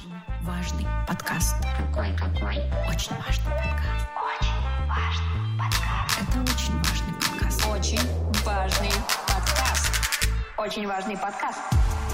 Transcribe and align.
Очень 0.00 0.14
важный 0.42 0.86
подкаст. 1.06 1.56
Какой, 1.76 2.16
какой? 2.16 2.56
Очень 2.88 3.12
важный 3.16 3.52
подкаст. 3.52 4.08
Очень 4.16 4.88
важный 4.88 5.58
подкаст. 5.58 6.20
Это 6.20 6.40
очень 6.40 6.78
важный 6.78 7.12
подкаст. 7.20 7.66
Очень 7.66 8.46
важный 8.46 8.92
подкаст. 9.26 9.92
Очень 10.56 10.86
важный 10.86 11.16
подкаст. 11.18 11.58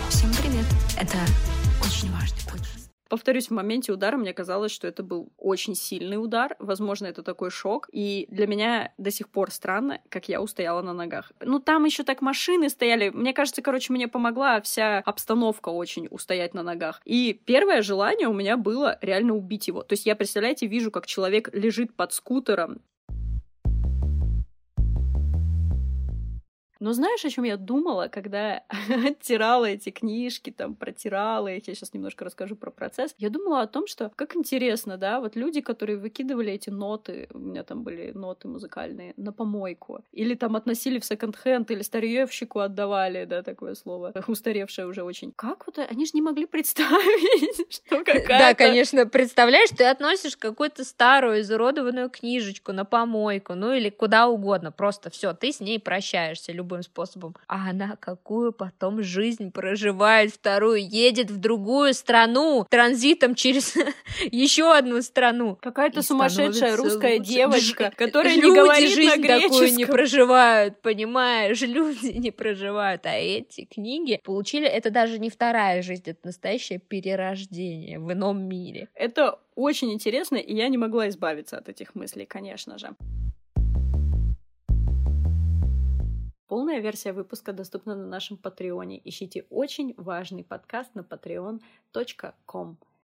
Всем 0.09 0.33
привет. 0.35 0.67
Это 0.99 1.19
очень 1.81 2.11
важный 2.11 2.11
подкаст. 2.11 2.36
Повторюсь, 3.09 3.49
в 3.49 3.53
моменте 3.53 3.93
удара 3.93 4.17
мне 4.17 4.33
казалось, 4.33 4.73
что 4.73 4.89
это 4.89 5.03
был 5.03 5.29
очень 5.39 5.75
сильный 5.75 6.17
удар. 6.17 6.57
Возможно, 6.59 7.07
это 7.07 7.23
такой 7.23 7.51
шок. 7.51 7.89
И 7.93 8.27
для 8.31 8.47
меня 8.47 8.93
до 8.99 9.11
сих 9.11 9.29
пор 9.29 9.51
странно, 9.51 10.01
как 10.09 10.29
я 10.29 10.41
устояла 10.43 10.83
на 10.83 10.93
ногах. 10.93 11.33
Ну, 11.41 11.61
там 11.61 11.85
еще 11.85 12.03
так 12.03 12.23
машины 12.23 12.69
стояли. 12.69 13.11
Мне 13.11 13.33
кажется, 13.33 13.63
короче, 13.63 13.93
мне 13.93 14.09
помогла 14.09 14.61
вся 14.61 14.99
обстановка 14.99 15.69
очень 15.69 16.09
устоять 16.11 16.55
на 16.55 16.63
ногах. 16.63 17.01
И 17.05 17.33
первое 17.45 17.83
желание 17.83 18.29
у 18.29 18.35
меня 18.35 18.57
было 18.57 18.99
реально 19.01 19.35
убить 19.35 19.69
его. 19.69 19.83
То 19.83 19.93
есть 19.93 20.07
я, 20.07 20.17
представляете, 20.17 20.67
вижу, 20.67 20.91
как 20.91 21.07
человек 21.07 21.51
лежит 21.53 21.95
под 21.95 22.13
скутером, 22.13 22.81
Но 26.81 26.93
знаешь, 26.93 27.25
о 27.25 27.31
чем 27.31 27.45
я 27.45 27.57
думала, 27.57 28.09
когда 28.09 28.63
оттирала 29.07 29.67
эти 29.67 29.91
книжки, 29.91 30.51
там, 30.51 30.75
протирала 30.75 31.49
их, 31.49 31.69
я 31.69 31.75
сейчас 31.75 31.95
немножко 31.95 32.25
расскажу 32.25 32.57
про 32.57 32.71
процесс. 32.71 33.15
Я 33.19 33.31
думала 33.31 33.63
о 33.63 33.67
том, 33.67 33.87
что 33.87 34.11
как 34.17 34.37
интересно, 34.37 34.97
да, 34.97 35.21
вот 35.21 35.37
люди, 35.37 35.61
которые 35.61 35.99
выкидывали 35.99 36.53
эти 36.53 36.71
ноты, 36.71 37.29
у 37.33 37.39
меня 37.39 37.63
там 37.63 37.83
были 37.83 38.13
ноты 38.13 38.49
музыкальные, 38.49 39.15
на 39.17 39.33
помойку, 39.33 40.05
или 40.13 40.35
там 40.35 40.57
относили 40.57 40.99
в 40.99 41.05
секонд-хенд, 41.05 41.71
или 41.71 41.83
старьевщику 41.83 42.61
отдавали, 42.61 43.25
да, 43.25 43.43
такое 43.43 43.75
слово, 43.75 44.13
устаревшее 44.27 44.87
уже 44.87 45.03
очень. 45.03 45.33
Как 45.37 45.67
вот 45.67 45.79
они 45.79 46.05
же 46.07 46.13
не 46.15 46.23
могли 46.23 46.47
представить, 46.47 47.73
что 47.73 47.99
какая-то... 47.99 48.29
Да, 48.29 48.55
конечно, 48.55 49.07
представляешь, 49.07 49.71
ты 49.71 49.85
относишь 49.85 50.37
какую-то 50.37 50.85
старую 50.85 51.41
изуродованную 51.41 52.11
книжечку 52.11 52.73
на 52.73 52.85
помойку, 52.85 53.55
ну 53.55 53.73
или 53.73 53.91
куда 53.91 54.29
угодно, 54.29 54.73
просто 54.73 55.11
все, 55.11 55.33
ты 55.33 55.53
с 55.53 55.61
ней 55.61 55.79
прощаешься 55.79 56.53
любым 56.67 56.83
способом. 56.83 57.35
А 57.47 57.71
она 57.71 57.97
какую 57.97 58.53
потом 58.53 59.03
жизнь 59.03 59.51
проживает 59.53 60.33
вторую, 60.33 60.87
едет 60.87 61.31
в 61.31 61.39
другую 61.39 61.95
страну 61.95 62.67
транзитом 62.69 63.35
через 63.35 63.75
еще 64.33 64.77
одну 64.77 65.01
страну. 65.03 65.57
Какая-то 65.63 66.03
сумасшедшая 66.03 66.77
русская 66.77 67.19
лучше. 67.19 67.33
девочка, 67.33 67.85
Ж- 67.85 67.95
которая 67.97 68.35
не 68.35 68.43
люди 68.43 68.57
говорит 68.59 68.91
жизнь 68.91 69.23
на 69.23 69.41
такую 69.41 69.75
не 69.75 69.87
проживают, 69.87 70.83
понимаешь? 70.83 71.61
Люди 71.63 72.07
не 72.19 72.31
проживают. 72.31 73.07
А 73.07 73.15
эти 73.15 73.65
книги 73.65 74.21
получили... 74.25 74.67
Это 74.67 74.91
даже 74.91 75.19
не 75.19 75.31
вторая 75.31 75.83
жизнь, 75.83 76.03
это 76.07 76.21
настоящее 76.25 76.79
перерождение 76.79 77.99
в 77.99 78.13
ином 78.13 78.43
мире. 78.43 78.89
Это 78.95 79.39
очень 79.55 79.93
интересно, 79.93 80.37
и 80.37 80.55
я 80.55 80.69
не 80.69 80.79
могла 80.79 81.09
избавиться 81.09 81.57
от 81.59 81.69
этих 81.69 81.95
мыслей, 81.95 82.27
конечно 82.27 82.79
же. 82.79 82.91
Полная 86.67 86.83
версия 86.83 87.13
выпуска 87.13 87.53
доступна 87.53 87.95
на 87.95 88.09
нашем 88.09 88.37
Патреоне. 88.37 89.01
Ищите 89.05 89.47
очень 89.51 89.95
важный 89.97 90.43
подкаст 90.43 90.97
на 90.97 91.03
patreon.com. 91.03 92.77